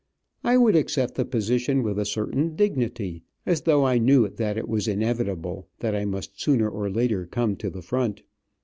I 0.43 0.57
would 0.57 0.75
accept 0.75 1.13
the 1.13 1.25
position 1.25 1.83
with 1.83 1.99
a 1.99 2.05
certain 2.05 2.55
dignity, 2.55 3.21
as 3.45 3.61
though 3.61 3.85
I 3.85 3.99
knew 3.99 4.27
that 4.29 4.57
it 4.57 4.67
was 4.67 4.87
inevitable 4.87 5.67
that 5.77 5.93
I 5.93 6.05
must 6.05 6.41
sooner 6.41 6.67
or 6.67 6.89
later 6.89 7.27
come 7.27 7.55
to 7.57 7.69
the 7.69 7.83
front. 7.83 8.23